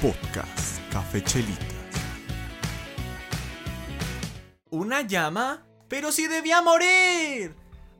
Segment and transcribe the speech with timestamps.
[0.00, 1.66] Podcast Café Chelitas.
[4.70, 5.66] ¿Una llama?
[5.88, 7.54] ¡Pero si debía morir!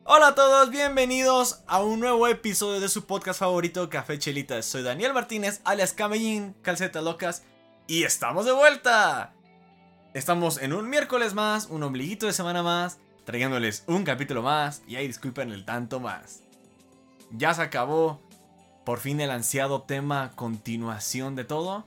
[0.04, 4.64] Hola a todos, bienvenidos a un nuevo episodio de su podcast favorito Café Chelitas.
[4.64, 7.42] Soy Daniel Martínez, alias Camellín, Calcetas Locas,
[7.86, 9.34] y estamos de vuelta.
[10.14, 14.96] Estamos en un miércoles más, un ombliguito de semana más, trayéndoles un capítulo más, y
[14.96, 16.44] ahí disculpen el tanto más.
[17.30, 18.22] Ya se acabó
[18.84, 21.84] por fin el ansiado tema continuación de todo.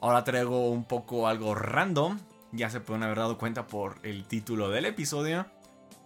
[0.00, 2.18] Ahora traigo un poco algo random.
[2.52, 5.46] Ya se pueden haber dado cuenta por el título del episodio.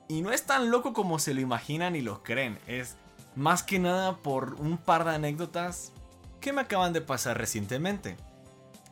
[0.08, 2.58] Y no es tan loco como se lo imaginan y lo creen.
[2.66, 2.96] Es
[3.36, 5.92] más que nada por un par de anécdotas
[6.40, 8.16] que me acaban de pasar recientemente.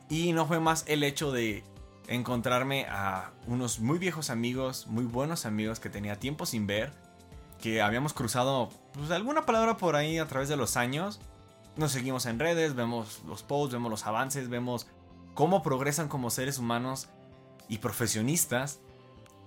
[0.08, 1.64] Y no fue más el hecho de
[2.08, 6.92] encontrarme a unos muy viejos amigos, muy buenos amigos que tenía tiempo sin ver,
[7.60, 11.20] que habíamos cruzado pues, alguna palabra por ahí a través de los años
[11.76, 14.86] nos seguimos en redes, vemos los posts, vemos los avances, vemos
[15.34, 17.08] cómo progresan como seres humanos
[17.68, 18.80] y profesionistas,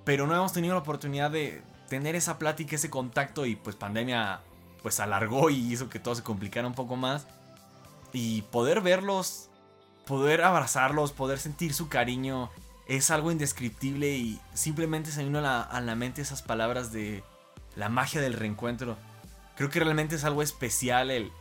[0.04, 4.42] pero no hemos tenido la oportunidad de tener esa plática, ese contacto y pues pandemia
[4.82, 7.28] pues alargó y hizo que todo se complicara un poco más
[8.14, 9.50] y poder verlos,
[10.06, 12.50] poder abrazarlos, poder sentir su cariño
[12.88, 17.23] es algo indescriptible y simplemente se vino a la, a la mente esas palabras de
[17.76, 18.98] la magia del reencuentro.
[19.56, 21.32] Creo que realmente es algo especial el,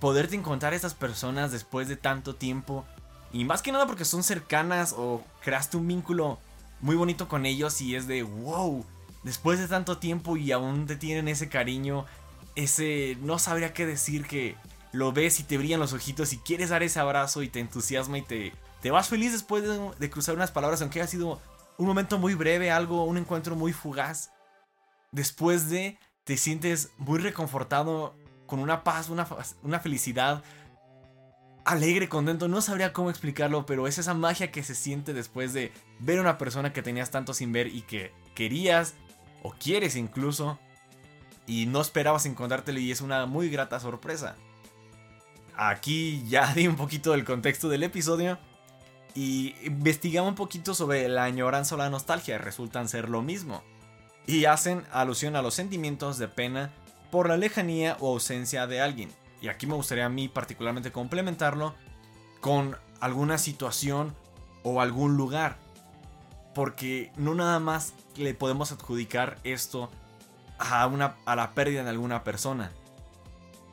[0.00, 2.84] poderte encontrar a estas personas después de tanto tiempo.
[3.32, 6.38] Y más que nada porque son cercanas o creaste un vínculo
[6.80, 8.84] muy bonito con ellos y es de wow,
[9.22, 12.06] después de tanto tiempo y aún te tienen ese cariño,
[12.54, 14.56] ese no sabría qué decir que
[14.92, 18.18] lo ves y te brillan los ojitos y quieres dar ese abrazo y te entusiasma
[18.18, 21.40] y te, te vas feliz después de, de cruzar unas palabras, aunque haya sido
[21.76, 24.30] un momento muy breve, algo, un encuentro muy fugaz.
[25.12, 28.14] Después de te sientes muy reconfortado
[28.48, 29.28] con una paz, una,
[29.62, 30.42] una felicidad
[31.64, 32.48] alegre, contento.
[32.48, 36.22] No sabría cómo explicarlo, pero es esa magia que se siente después de ver a
[36.22, 38.94] una persona que tenías tanto sin ver y que querías
[39.42, 40.58] o quieres incluso
[41.46, 44.34] y no esperabas encontrártelo y es una muy grata sorpresa.
[45.54, 48.38] Aquí ya di un poquito del contexto del episodio
[49.14, 53.62] y investigamos un poquito sobre la añoranza o la nostalgia, resultan ser lo mismo
[54.26, 56.70] y hacen alusión a los sentimientos de pena
[57.10, 59.10] por la lejanía o ausencia de alguien.
[59.40, 61.74] Y aquí me gustaría a mí particularmente complementarlo
[62.40, 64.14] con alguna situación
[64.62, 65.56] o algún lugar.
[66.54, 69.90] Porque no nada más le podemos adjudicar esto
[70.58, 72.72] a, una, a la pérdida de alguna persona.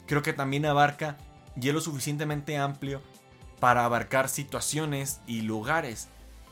[0.06, 1.18] Creo que también abarca
[1.60, 3.02] y es lo suficientemente amplio
[3.60, 6.10] para abarcar situaciones y lugares.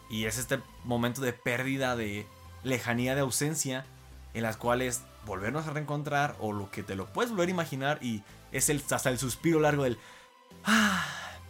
[0.09, 2.25] Y es este momento de pérdida, de
[2.63, 3.85] lejanía, de ausencia,
[4.33, 7.99] en las cuales volvernos a reencontrar o lo que te lo puedes volver a imaginar
[8.01, 9.97] y es el, hasta el suspiro largo del...
[10.65, 11.05] Ah,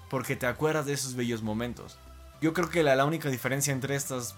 [0.10, 1.98] porque te acuerdas de esos bellos momentos.
[2.42, 4.36] Yo creo que la, única diferencia entre estas,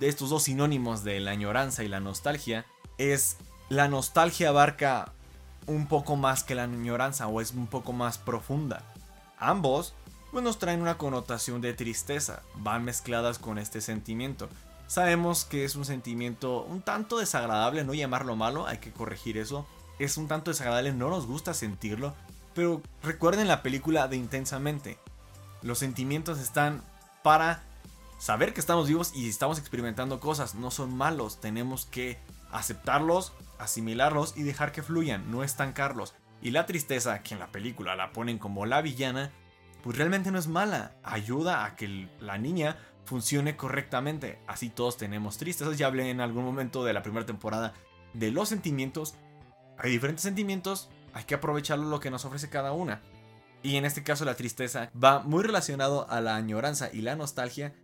[0.00, 2.66] estos dos sinónimos de la añoranza y la nostalgia
[2.98, 3.36] es
[3.68, 5.12] la nostalgia abarca
[5.66, 8.82] un poco más que la añoranza o es un poco más profunda.
[9.38, 9.94] Ambos
[10.32, 14.48] pues, traen una connotación de tristeza, van mezcladas con este sentimiento.
[14.88, 19.66] Sabemos que es un sentimiento un tanto desagradable, no llamarlo malo, hay que corregir eso.
[19.98, 22.14] Es un tanto desagradable, no nos gusta sentirlo,
[22.54, 24.98] pero recuerden la película de Intensamente.
[25.60, 26.82] Los sentimientos están
[27.22, 27.62] para
[28.18, 32.18] saber que estamos vivos y estamos experimentando cosas, no son malos, tenemos que
[32.50, 36.14] aceptarlos, asimilarlos y dejar que fluyan, no estancarlos.
[36.40, 39.32] Y la tristeza, que en la película la ponen como la villana,
[39.82, 44.38] pues realmente no es mala, ayuda a que la niña funcione correctamente.
[44.46, 45.78] Así todos tenemos tristezas.
[45.78, 47.72] Ya hablé en algún momento de la primera temporada
[48.12, 49.14] de los sentimientos.
[49.78, 53.02] Hay diferentes sentimientos, hay que aprovechar lo que nos ofrece cada una.
[53.62, 57.74] Y en este caso la tristeza va muy relacionado a la añoranza y la nostalgia.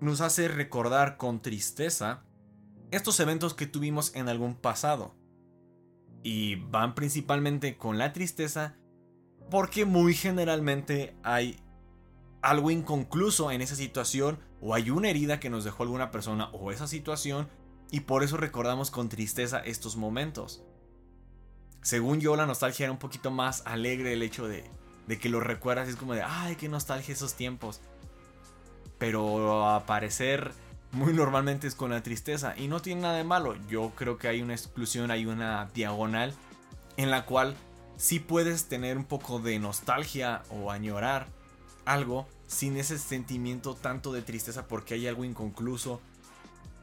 [0.00, 2.22] Nos hace recordar con tristeza
[2.90, 5.14] estos eventos que tuvimos en algún pasado.
[6.22, 8.76] Y van principalmente con la tristeza
[9.50, 11.58] porque muy generalmente hay
[12.42, 16.72] algo inconcluso en esa situación o hay una herida que nos dejó alguna persona o
[16.72, 17.48] esa situación
[17.90, 20.62] y por eso recordamos con tristeza estos momentos.
[21.82, 24.64] Según yo, la nostalgia era un poquito más alegre el hecho de,
[25.06, 27.80] de que lo recuerdas es como de, ay, qué nostalgia esos tiempos.
[28.98, 30.52] Pero a parecer
[30.92, 33.54] muy normalmente es con la tristeza y no tiene nada de malo.
[33.68, 36.34] Yo creo que hay una exclusión, hay una diagonal
[36.96, 37.56] en la cual
[37.96, 41.26] sí puedes tener un poco de nostalgia o añorar
[41.84, 46.00] algo sin ese sentimiento tanto de tristeza porque hay algo inconcluso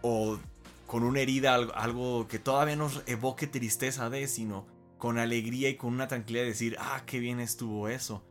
[0.01, 0.39] o
[0.85, 4.65] con una herida, algo que todavía nos evoque tristeza de, sino
[4.97, 8.23] con alegría y con una tranquilidad de decir, ah, qué bien estuvo eso.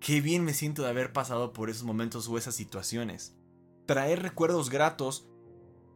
[0.00, 3.36] qué bien me siento de haber pasado por esos momentos o esas situaciones.
[3.84, 5.28] Traer recuerdos gratos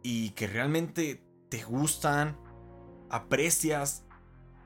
[0.03, 2.37] y que realmente te gustan,
[3.09, 4.05] aprecias,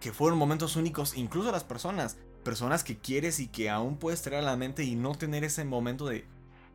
[0.00, 4.44] que fueron momentos únicos, incluso las personas, personas que quieres y que aún puedes traer
[4.44, 6.24] a la mente y no tener ese momento de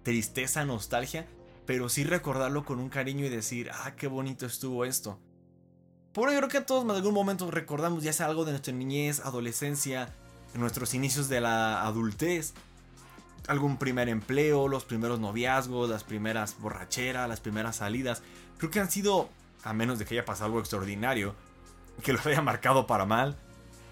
[0.04, 1.26] tristeza, nostalgia,
[1.66, 5.18] pero sí recordarlo con un cariño y decir, ah, qué bonito estuvo esto.
[6.12, 9.22] Por yo creo que todos en algún momento recordamos ya sea algo de nuestra niñez,
[9.22, 10.14] adolescencia,
[10.56, 12.54] nuestros inicios de la adultez,
[13.48, 18.24] algún primer empleo, los primeros noviazgos, las primeras borracheras, las primeras salidas.
[18.58, 19.30] Creo que han sido,
[19.64, 21.34] a menos de que haya pasado algo extraordinario,
[22.04, 23.38] que los haya marcado para mal,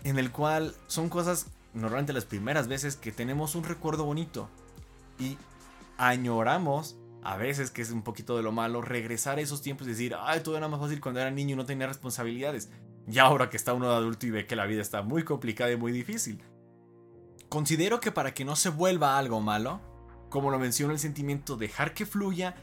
[0.03, 4.49] en el cual son cosas, normalmente las primeras veces, que tenemos un recuerdo bonito.
[5.19, 5.37] Y
[5.97, 9.91] añoramos, a veces que es un poquito de lo malo, regresar a esos tiempos y
[9.91, 12.69] decir, ay, todo era más fácil cuando era niño y no tenía responsabilidades.
[13.07, 15.71] Y ahora que está uno de adulto y ve que la vida está muy complicada
[15.71, 16.43] y muy difícil.
[17.49, 19.81] Considero que para que no se vuelva algo malo,
[20.29, 22.55] como lo menciono el sentimiento, dejar que fluya,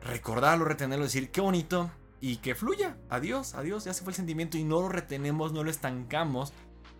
[0.00, 1.90] recordarlo, retenerlo, decir qué bonito
[2.20, 2.96] y que fluya.
[3.10, 6.54] Adiós, adiós, ya se fue el sentimiento y no lo retenemos, no lo estancamos.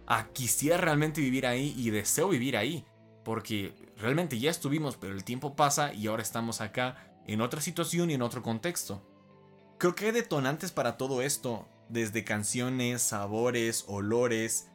[0.06, 2.84] Ah, quisiera realmente vivir ahí y deseo vivir ahí,
[3.24, 6.96] porque realmente ya estuvimos, pero el tiempo pasa y ahora estamos acá
[7.26, 9.06] en otra situación y en otro contexto.
[9.78, 14.68] Creo que hay detonantes para todo esto, desde canciones, sabores, olores,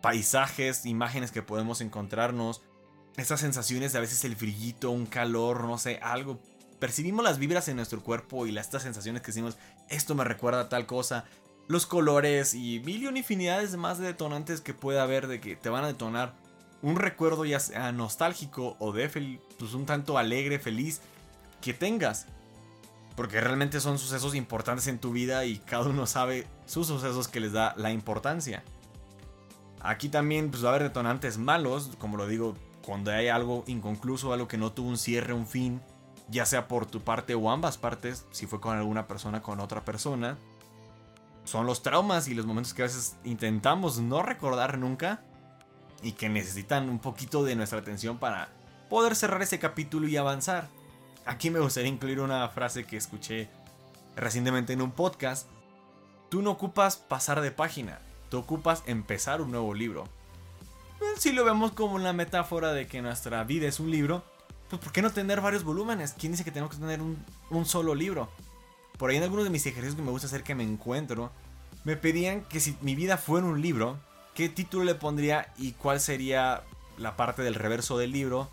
[0.00, 2.62] paisajes, imágenes que podemos encontrarnos,
[3.16, 6.40] esas sensaciones de a veces el frillito, un calor, no sé, algo.
[6.78, 10.68] Percibimos las vibras en nuestro cuerpo y estas sensaciones que decimos, esto me recuerda a
[10.68, 11.24] tal cosa.
[11.68, 15.68] Los colores y mil y infinidades más de detonantes que puede haber de que te
[15.68, 16.34] van a detonar
[16.80, 19.08] un recuerdo ya sea nostálgico o de
[19.58, 21.00] pues un tanto alegre, feliz
[21.60, 22.26] que tengas.
[23.16, 27.40] Porque realmente son sucesos importantes en tu vida y cada uno sabe sus sucesos que
[27.40, 28.62] les da la importancia.
[29.80, 34.32] Aquí también pues, va a haber detonantes malos, como lo digo, cuando hay algo inconcluso,
[34.32, 35.82] algo que no tuvo un cierre, un fin,
[36.28, 39.84] ya sea por tu parte o ambas partes, si fue con alguna persona, con otra
[39.84, 40.38] persona.
[41.48, 45.22] Son los traumas y los momentos que a veces intentamos no recordar nunca
[46.02, 48.50] y que necesitan un poquito de nuestra atención para
[48.90, 50.68] poder cerrar ese capítulo y avanzar.
[51.24, 53.48] Aquí me gustaría incluir una frase que escuché
[54.14, 55.48] recientemente en un podcast.
[56.28, 57.98] Tú no ocupas pasar de página,
[58.28, 60.04] tú ocupas empezar un nuevo libro.
[61.16, 64.22] Si lo vemos como una metáfora de que nuestra vida es un libro,
[64.68, 66.12] pues ¿por qué no tener varios volúmenes?
[66.12, 67.16] ¿Quién dice que tenemos que tener un,
[67.48, 68.28] un solo libro?
[68.98, 71.30] Por ahí en algunos de mis ejercicios que me gusta hacer que me encuentro,
[71.84, 73.98] me pedían que si mi vida fuera un libro,
[74.34, 76.62] ¿qué título le pondría y cuál sería
[76.98, 78.50] la parte del reverso del libro?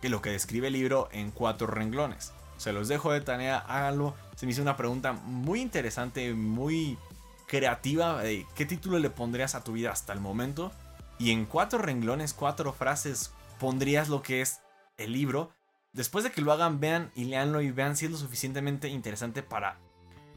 [0.00, 2.32] Que lo que describe el libro en cuatro renglones.
[2.56, 4.14] Se los dejo de tarea, háganlo.
[4.34, 6.98] Se me hizo una pregunta muy interesante, muy
[7.46, 8.22] creativa
[8.54, 10.72] qué título le pondrías a tu vida hasta el momento.
[11.18, 13.30] Y en cuatro renglones, cuatro frases,
[13.60, 14.60] pondrías lo que es
[14.96, 15.52] el libro.
[15.92, 19.42] Después de que lo hagan, vean y leanlo y vean si es lo suficientemente interesante
[19.42, 19.78] para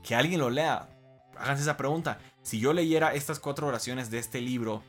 [0.03, 0.89] que alguien lo lea.
[1.37, 2.19] Háganse esa pregunta.
[2.41, 4.83] Si yo leyera estas cuatro oraciones de este libro,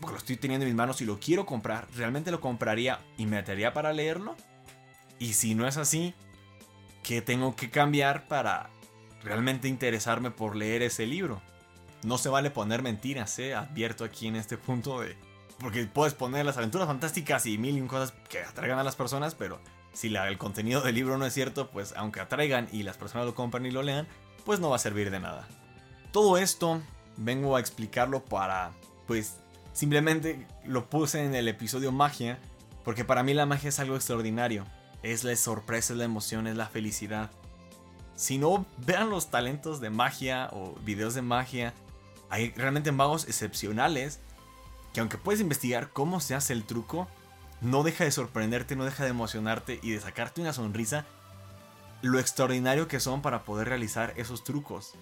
[0.00, 3.26] porque lo estoy teniendo en mis manos y lo quiero comprar, ¿realmente lo compraría y
[3.26, 4.36] me ataría para leerlo?
[5.18, 6.14] Y si no es así,
[7.02, 8.70] ¿qué tengo que cambiar para
[9.26, 11.42] realmente interesarme por leer ese libro.
[12.04, 13.54] No se vale poner mentiras, ¿eh?
[13.54, 15.16] Advierto aquí en este punto de...
[15.58, 19.34] Porque puedes poner las aventuras fantásticas y mil y cosas que atraigan a las personas,
[19.34, 19.58] pero
[19.92, 23.34] si el contenido del libro no es cierto, pues aunque atraigan y las personas lo
[23.34, 24.06] compran y lo lean,
[24.44, 25.48] pues no va a servir de nada.
[26.12, 26.82] Todo esto
[27.16, 28.72] vengo a explicarlo para,
[29.06, 29.36] pues,
[29.72, 32.38] simplemente lo puse en el episodio magia,
[32.84, 34.66] porque para mí la magia es algo extraordinario.
[35.02, 37.30] Es la sorpresa, es la emoción, es la felicidad.
[38.14, 41.74] Si no, vean los talentos de magia o videos de magia.
[42.28, 44.20] Hay realmente magos excepcionales
[44.96, 47.06] que aunque puedes investigar cómo se hace el truco,
[47.60, 51.04] no deja de sorprenderte, no deja de emocionarte y de sacarte una sonrisa
[52.00, 54.94] lo extraordinario que son para poder realizar esos trucos.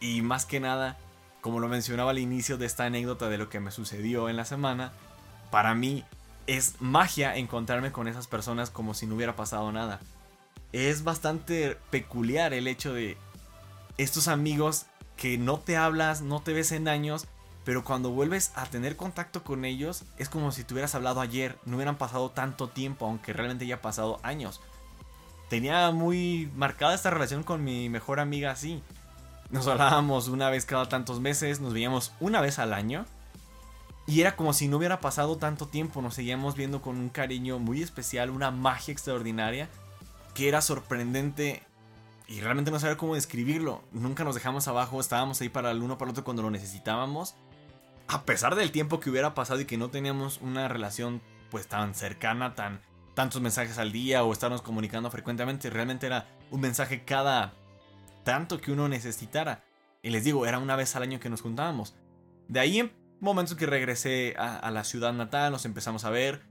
[0.00, 0.98] Y más que nada,
[1.40, 4.44] como lo mencionaba al inicio de esta anécdota de lo que me sucedió en la
[4.44, 4.92] semana,
[5.50, 6.04] para mí
[6.46, 9.98] es magia encontrarme con esas personas como si no hubiera pasado nada
[10.72, 13.16] es bastante peculiar el hecho de
[13.96, 14.86] estos amigos
[15.16, 17.26] que no te hablas, no te ves en años,
[17.68, 21.58] pero cuando vuelves a tener contacto con ellos es como si te hubieras hablado ayer,
[21.66, 24.62] no hubieran pasado tanto tiempo, aunque realmente ya pasado años.
[25.50, 28.82] Tenía muy marcada esta relación con mi mejor amiga así.
[29.50, 33.04] Nos hablábamos una vez cada tantos meses, nos veíamos una vez al año.
[34.06, 37.58] Y era como si no hubiera pasado tanto tiempo, nos seguíamos viendo con un cariño
[37.58, 39.68] muy especial, una magia extraordinaria
[40.32, 41.62] que era sorprendente
[42.28, 43.82] y realmente no sabía cómo describirlo.
[43.92, 47.34] Nunca nos dejamos abajo, estábamos ahí para el uno para el otro cuando lo necesitábamos.
[48.08, 51.94] A pesar del tiempo que hubiera pasado y que no teníamos una relación pues tan
[51.94, 52.80] cercana, tan
[53.18, 55.70] tantos mensajes al día o estarnos comunicando frecuentemente.
[55.70, 57.52] Realmente era un mensaje cada
[58.22, 59.64] tanto que uno necesitara.
[60.02, 61.96] Y les digo, era una vez al año que nos juntábamos.
[62.46, 66.42] De ahí en momentos que regresé a, la ciudad natal, nos empezamos a ver.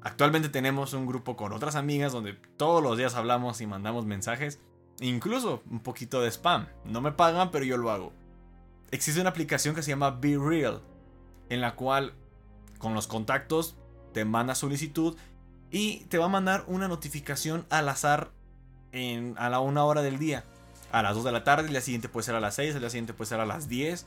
[0.00, 4.60] Actualmente tenemos un grupo con otras amigas donde todos los días hablamos y mandamos mensajes.
[5.00, 6.68] Incluso un poquito de spam.
[6.84, 8.12] No me pagan, pero yo lo hago.
[8.90, 10.82] Existe una aplicación que se llama Be Real,
[11.48, 12.14] en la cual
[12.78, 13.76] con los contactos
[14.12, 15.16] te manda solicitud
[15.70, 18.30] y te va a mandar una notificación al azar
[18.92, 20.44] en, a la una hora del día.
[20.92, 22.80] A las 2 de la tarde, el día siguiente puede ser a las 6, el
[22.80, 24.06] día siguiente puede ser a las 10.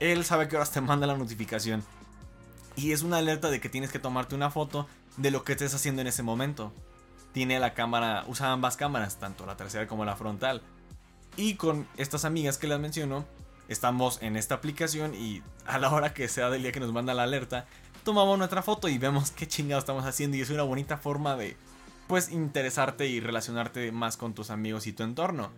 [0.00, 1.82] Él sabe que horas te manda la notificación.
[2.76, 5.74] Y es una alerta de que tienes que tomarte una foto de lo que estés
[5.74, 6.72] haciendo en ese momento.
[7.32, 10.62] Tiene la cámara, usa ambas cámaras, tanto la tercera como la frontal.
[11.36, 13.24] Y con estas amigas que les menciono,
[13.68, 17.14] estamos en esta aplicación y a la hora que sea del día que nos manda
[17.14, 17.66] la alerta,
[18.04, 21.56] tomamos nuestra foto y vemos qué chingados estamos haciendo y es una bonita forma de
[22.08, 25.50] pues interesarte y relacionarte más con tus amigos y tu entorno.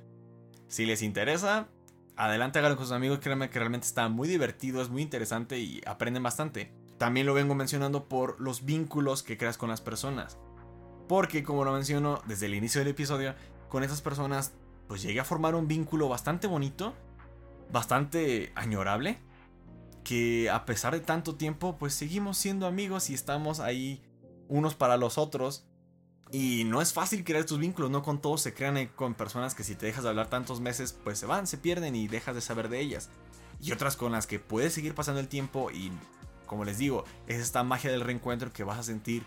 [0.68, 1.68] Si les interesa,
[2.16, 5.80] adelante háganlo con sus amigos, créanme que realmente está muy divertido, es muy interesante y
[5.86, 6.72] aprenden bastante.
[6.98, 10.38] También lo vengo mencionando por los vínculos que creas con las personas.
[11.08, 13.34] Porque como lo menciono desde el inicio del episodio,
[13.68, 14.52] con esas personas
[14.86, 16.94] pues llegué a formar un vínculo bastante bonito,
[17.70, 19.18] bastante añorable,
[20.04, 24.02] que a pesar de tanto tiempo pues seguimos siendo amigos y estamos ahí
[24.48, 25.66] unos para los otros
[26.30, 29.62] y no es fácil crear estos vínculos, no con todos se crean con personas que
[29.62, 32.40] si te dejas de hablar tantos meses, pues se van, se pierden y dejas de
[32.40, 33.08] saber de ellas.
[33.60, 35.92] Y otras con las que puedes seguir pasando el tiempo y,
[36.46, 39.24] como les digo, es esta magia del reencuentro que vas a sentir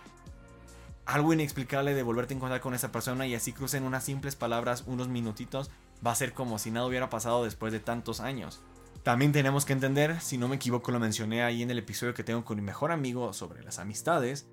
[1.06, 4.84] algo inexplicable de volverte a encontrar con esa persona y así crucen unas simples palabras,
[4.86, 5.72] unos minutitos,
[6.06, 8.62] va a ser como si nada hubiera pasado después de tantos años.
[9.04, 12.24] También tenemos que entender, si no me equivoco lo mencioné ahí en el episodio que
[12.24, 14.50] tengo con mi mejor amigo sobre las amistades,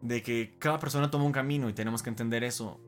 [0.00, 2.80] de que cada persona toma un camino y tenemos que entender eso.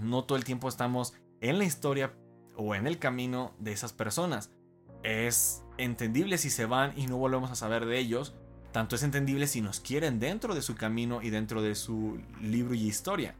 [0.00, 2.14] No todo el tiempo estamos en la historia
[2.56, 4.50] o en el camino de esas personas.
[5.02, 8.34] Es entendible si se van y no volvemos a saber de ellos.
[8.72, 12.74] Tanto es entendible si nos quieren dentro de su camino y dentro de su libro
[12.74, 13.34] y historia.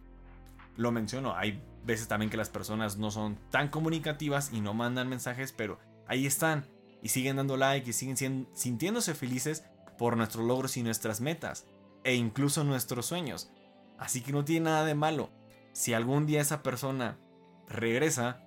[0.76, 5.08] Lo menciono, hay veces también que las personas no son tan comunicativas y no mandan
[5.08, 6.66] mensajes, pero ahí están
[7.02, 9.64] y siguen dando like y siguen sintiéndose felices
[9.98, 11.66] por nuestros logros y nuestras metas
[12.04, 13.50] e incluso nuestros sueños.
[13.98, 15.30] Así que no tiene nada de malo.
[15.72, 17.18] Si algún día esa persona
[17.68, 18.40] regresa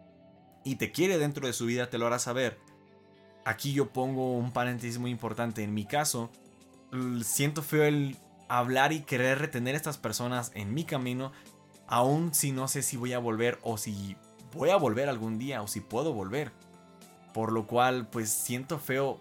[0.63, 2.59] y te quiere dentro de su vida, te lo hará saber.
[3.45, 5.63] Aquí yo pongo un paréntesis muy importante.
[5.63, 6.31] En mi caso,
[7.23, 11.31] siento feo el hablar y querer retener a estas personas en mi camino,
[11.87, 14.15] aun si no sé si voy a volver o si
[14.53, 16.51] voy a volver algún día o si puedo volver.
[17.33, 19.19] Por lo cual, pues siento feo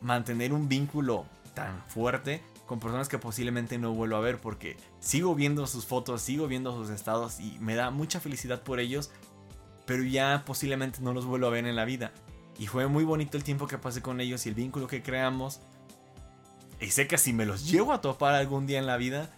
[0.00, 5.34] mantener un vínculo tan fuerte con personas que posiblemente no vuelvo a ver porque sigo
[5.34, 9.10] viendo sus fotos, sigo viendo sus estados y me da mucha felicidad por ellos,
[9.86, 12.12] pero ya posiblemente no los vuelvo a ver en la vida.
[12.58, 15.60] Y fue muy bonito el tiempo que pasé con ellos y el vínculo que creamos.
[16.80, 19.30] Y sé que si me los llevo a topar algún día en la vida,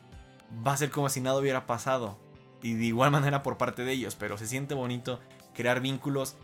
[0.66, 2.18] va a ser como si nada hubiera pasado.
[2.66, 5.20] Y de igual manera por parte de ellos, pero se siente bonito
[5.54, 6.34] crear vínculos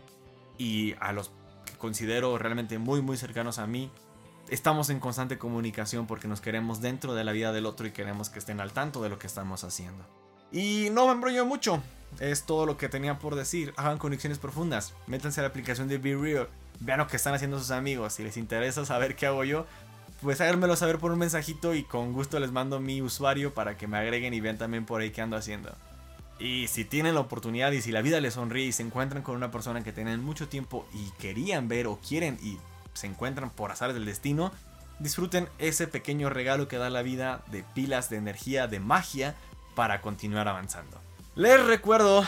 [0.57, 1.31] y a los
[1.65, 3.91] que considero realmente muy muy cercanos a mí,
[4.47, 8.29] estamos en constante comunicación porque nos queremos dentro de la vida del otro y queremos
[8.29, 10.05] que estén al tanto de lo que estamos haciendo.
[10.49, 11.83] Y no me embrollo mucho,
[12.21, 13.73] es todo lo que tenía por decir.
[13.75, 16.47] Hagan conexiones profundas, métanse a la aplicación de Be Real,
[16.79, 18.13] vean lo que están haciendo sus amigos.
[18.13, 19.65] Si les interesa saber qué hago yo,
[20.21, 23.87] pues háganmelo saber por un mensajito y con gusto les mando mi usuario para que
[23.87, 25.75] me agreguen y vean también por ahí qué ando haciendo.
[26.39, 29.35] Y si tienen la oportunidad y si la vida les sonríe y se encuentran con
[29.35, 32.57] una persona que tienen mucho tiempo y querían ver o quieren y
[32.93, 34.51] se encuentran por azares del destino,
[34.99, 39.35] disfruten ese pequeño regalo que da la vida de pilas de energía, de magia,
[39.75, 41.01] para continuar avanzando.
[41.35, 42.23] Les recuerdo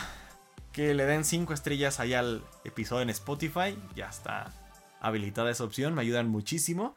[0.72, 4.52] que le den 5 estrellas ahí al episodio en Spotify, ya está
[5.00, 6.96] habilitada esa opción, me ayudan muchísimo.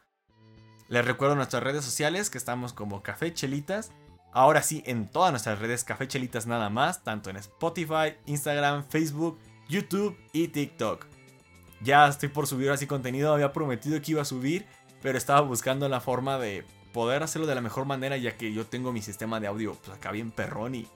[0.87, 3.91] Les recuerdo nuestras redes sociales que estamos como Café Chelitas.
[4.31, 9.39] Ahora sí, en todas nuestras redes Café Chelitas nada más, tanto en Spotify, Instagram, Facebook,
[9.67, 11.05] YouTube y TikTok.
[11.81, 14.65] Ya estoy por subir así contenido, había prometido que iba a subir,
[15.01, 18.65] pero estaba buscando la forma de poder hacerlo de la mejor manera ya que yo
[18.65, 20.87] tengo mi sistema de audio pues acá bien perrón y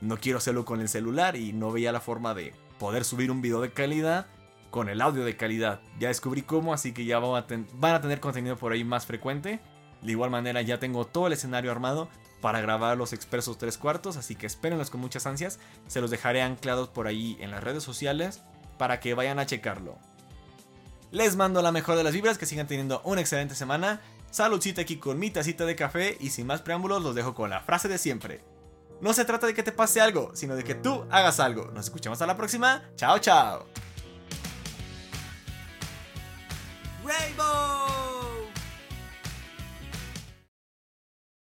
[0.00, 3.42] no quiero hacerlo con el celular y no veía la forma de poder subir un
[3.42, 4.26] video de calidad
[4.70, 5.80] con el audio de calidad.
[6.00, 9.06] Ya descubrí cómo, así que ya van a, van a tener contenido por ahí más
[9.06, 9.60] frecuente.
[10.00, 12.08] De igual manera ya tengo todo el escenario armado
[12.42, 15.58] para grabar los expresos tres cuartos, así que espérenlos con muchas ansias.
[15.86, 18.42] Se los dejaré anclados por ahí en las redes sociales
[18.76, 19.96] para que vayan a checarlo.
[21.10, 24.00] Les mando la mejor de las vibras, que sigan teniendo una excelente semana
[24.32, 27.60] Saludcita aquí con mi tacita de café y sin más preámbulos los dejo con la
[27.60, 28.42] frase de siempre.
[29.02, 31.70] No se trata de que te pase algo, sino de que tú hagas algo.
[31.74, 32.82] Nos escuchamos a la próxima.
[32.96, 33.66] Chao, chao.
[37.04, 37.81] Rainbow.